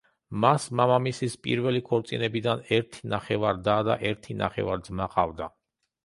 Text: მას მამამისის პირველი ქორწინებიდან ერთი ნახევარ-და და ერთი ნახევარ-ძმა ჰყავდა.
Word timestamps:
მას 0.43 0.63
მამამისის 0.77 1.33
პირველი 1.47 1.81
ქორწინებიდან 1.89 2.63
ერთი 2.77 3.11
ნახევარ-და 3.11 3.75
და 3.89 3.97
ერთი 4.13 4.37
ნახევარ-ძმა 4.39 5.07
ჰყავდა. 5.11 5.51